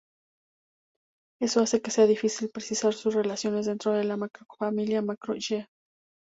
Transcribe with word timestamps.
Eso 1.39 1.59
hace 1.61 1.79
que 1.83 1.91
sea 1.91 2.07
difícil 2.07 2.49
precisar 2.49 2.95
sus 2.95 3.13
relaciones 3.13 3.67
dentro 3.67 3.91
de 3.91 4.03
la 4.03 4.17
macrofamilia 4.17 5.03
Macro-Yê. 5.03 5.67